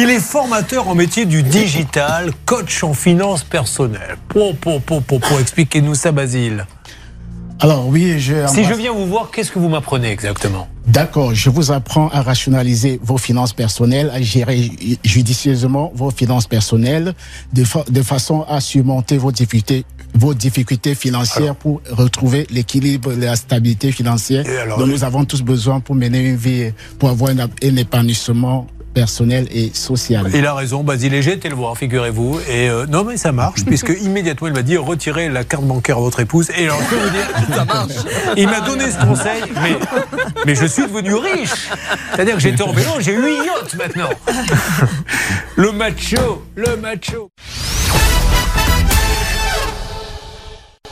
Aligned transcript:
Il 0.00 0.10
est 0.10 0.20
formateur 0.20 0.86
en 0.86 0.94
métier 0.94 1.24
du 1.26 1.42
digital, 1.42 2.30
coach 2.46 2.84
en 2.84 2.94
finance 2.94 3.42
personnelle. 3.42 4.16
Pour, 4.28 4.54
pour, 4.54 4.80
pour, 4.80 5.02
pour, 5.02 5.18
pour. 5.18 5.40
Expliquez-nous 5.40 5.96
ça, 5.96 6.12
Basile. 6.12 6.68
Alors 7.58 7.88
oui, 7.88 8.20
je... 8.20 8.46
Si 8.46 8.62
je 8.62 8.74
viens 8.74 8.92
vous 8.92 9.06
voir, 9.06 9.32
qu'est-ce 9.32 9.50
que 9.50 9.58
vous 9.58 9.68
m'apprenez 9.68 10.12
exactement? 10.12 10.68
D'accord, 10.86 11.34
je 11.34 11.50
vous 11.50 11.72
apprends 11.72 12.10
à 12.10 12.22
rationaliser 12.22 13.00
vos 13.02 13.18
finances 13.18 13.52
personnelles, 13.52 14.12
à 14.14 14.22
gérer 14.22 14.70
judicieusement 15.04 15.90
vos 15.96 16.12
finances 16.12 16.46
personnelles, 16.46 17.12
de, 17.52 17.64
de 17.90 18.02
façon 18.02 18.42
à 18.48 18.60
surmonter 18.60 19.18
vos 19.18 19.32
difficultés 19.32 19.84
vos 20.14 20.32
difficultés 20.32 20.94
financières 20.94 21.54
pour 21.54 21.82
retrouver 21.90 22.46
l'équilibre 22.50 23.12
la 23.12 23.36
stabilité 23.36 23.92
financière 23.92 24.44
dont 24.78 24.86
nous 24.86 25.04
avons 25.04 25.24
tous 25.24 25.42
besoin 25.42 25.80
pour 25.80 25.96
mener 25.96 26.20
une 26.20 26.36
vie, 26.36 26.72
pour 26.98 27.10
avoir 27.10 27.32
un, 27.32 27.38
un 27.40 27.76
épanouissement 27.76 28.66
personnel 28.98 29.46
et 29.52 29.70
social. 29.74 30.28
Il 30.34 30.44
a 30.44 30.54
raison, 30.54 30.82
Basile, 30.82 31.22
j'ai 31.22 31.34
été 31.34 31.48
le 31.48 31.54
voir, 31.54 31.78
figurez-vous. 31.78 32.40
Et 32.50 32.68
euh, 32.68 32.84
non, 32.86 33.04
mais 33.04 33.16
ça 33.16 33.30
marche, 33.30 33.64
puisque 33.66 33.90
immédiatement, 34.02 34.48
il 34.48 34.54
m'a 34.54 34.62
dit 34.62 34.76
retirez 34.76 35.28
la 35.28 35.44
carte 35.44 35.62
bancaire 35.62 35.98
à 35.98 36.00
votre 36.00 36.18
épouse. 36.18 36.50
Et 36.58 36.64
alors, 36.64 36.80
je 36.82 36.96
peux 36.96 37.00
vous 37.00 37.10
dire, 37.10 37.28
ça 37.56 37.64
marche. 37.64 37.92
Il 38.36 38.48
m'a 38.48 38.60
donné 38.60 38.90
ce 38.90 38.98
conseil, 39.06 39.42
mais, 39.62 39.76
mais 40.44 40.56
je 40.56 40.66
suis 40.66 40.82
devenu 40.82 41.14
riche. 41.14 41.68
C'est-à-dire 42.12 42.34
que 42.34 42.40
j'étais 42.40 42.62
en 42.62 42.72
vélo, 42.72 42.90
j'ai 42.98 43.14
8 43.14 43.36
yachts 43.46 43.74
maintenant. 43.76 44.10
Le 45.56 45.72
macho, 45.72 46.44
le 46.54 46.76
macho. 46.76 47.30